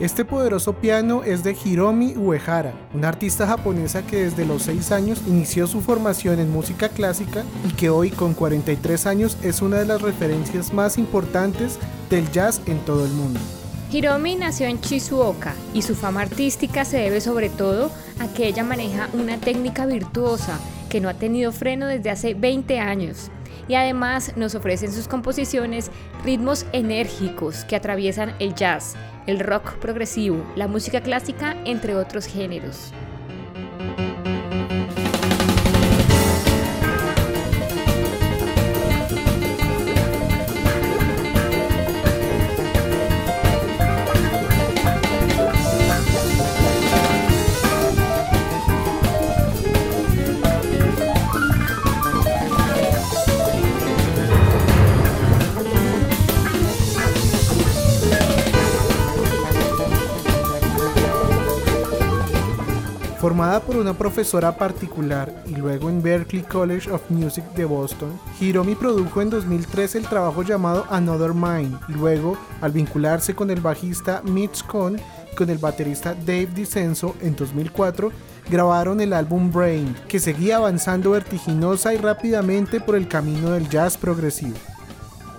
[0.00, 5.20] Este poderoso piano es de Hiromi Uehara, una artista japonesa que desde los 6 años
[5.26, 9.84] inició su formación en música clásica y que hoy con 43 años es una de
[9.84, 11.78] las referencias más importantes
[12.08, 13.38] del jazz en todo el mundo.
[13.92, 17.90] Hiromi nació en Shizuoka y su fama artística se debe sobre todo
[18.20, 22.80] a que ella maneja una técnica virtuosa que no ha tenido freno desde hace 20
[22.80, 23.30] años
[23.68, 25.90] y además nos ofrece en sus composiciones
[26.24, 28.96] ritmos enérgicos que atraviesan el jazz,
[29.26, 32.92] el rock progresivo, la música clásica, entre otros géneros.
[63.20, 68.74] Formada por una profesora particular y luego en Berklee College of Music de Boston, Hiromi
[68.74, 71.78] produjo en 2003 el trabajo llamado Another Mind.
[71.88, 74.98] Luego, al vincularse con el bajista Mitch Cohn
[75.30, 78.10] y con el baterista Dave DiCenso en 2004,
[78.48, 83.98] grabaron el álbum Brain, que seguía avanzando vertiginosa y rápidamente por el camino del jazz
[83.98, 84.56] progresivo.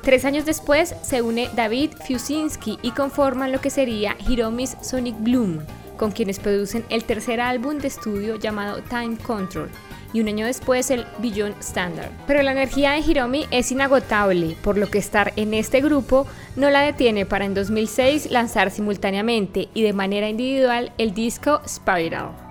[0.00, 5.58] Tres años después se une David Fiusinski y conforman lo que sería Hiromi's Sonic Bloom,
[5.96, 9.70] con quienes producen el tercer álbum de estudio llamado Time Control
[10.12, 12.10] y un año después el Beyond Standard.
[12.26, 16.70] Pero la energía de Hiromi es inagotable, por lo que estar en este grupo no
[16.70, 22.43] la detiene para en 2006 lanzar simultáneamente y de manera individual el disco Spiral.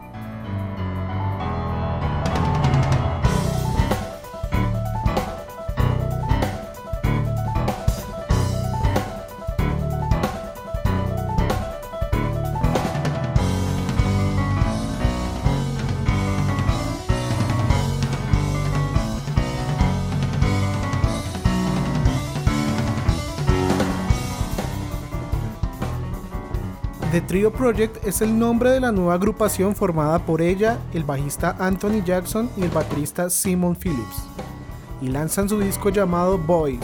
[27.14, 31.56] The Trio Project es el nombre de la nueva agrupación formada por ella, el bajista
[31.60, 34.24] Anthony Jackson y el baterista Simon Phillips.
[35.00, 36.80] Y lanzan su disco llamado Boys,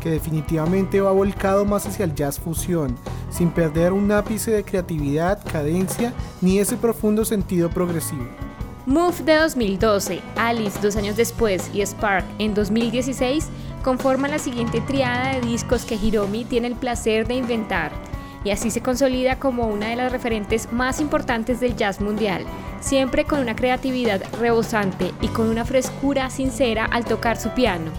[0.00, 2.96] que definitivamente va volcado más hacia el jazz fusión,
[3.30, 8.26] sin perder un ápice de creatividad, cadencia ni ese profundo sentido progresivo.
[8.84, 13.46] Move de 2012, Alice dos años después y Spark en 2016
[13.84, 18.07] conforman la siguiente triada de discos que Hiromi tiene el placer de inventar
[18.44, 22.44] y así se consolida como una de las referentes más importantes del jazz mundial,
[22.80, 27.90] siempre con una creatividad rebosante y con una frescura sincera al tocar su piano.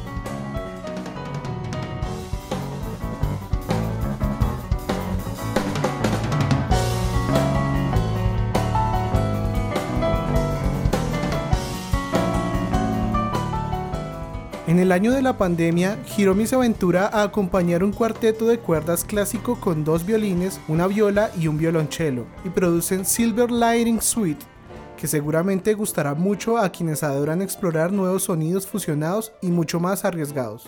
[14.69, 19.03] En el año de la pandemia, Hiromi se aventura a acompañar un cuarteto de cuerdas
[19.03, 24.45] clásico con dos violines, una viola y un violonchelo, y producen Silver Lighting Suite,
[24.95, 30.67] que seguramente gustará mucho a quienes adoran explorar nuevos sonidos fusionados y mucho más arriesgados.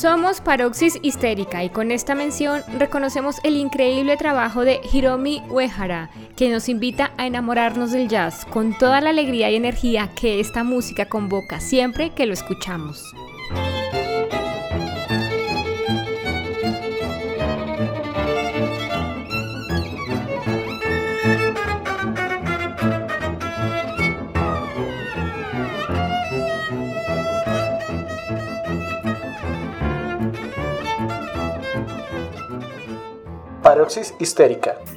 [0.00, 6.48] Somos Paroxis Histérica y con esta mención reconocemos el increíble trabajo de Hiromi Uehara, que
[6.48, 11.04] nos invita a enamorarnos del jazz con toda la alegría y energía que esta música
[11.04, 13.14] convoca siempre que lo escuchamos.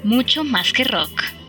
[0.04, 1.43] Mucho más que rock.